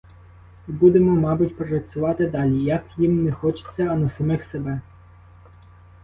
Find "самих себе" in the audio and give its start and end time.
4.09-4.81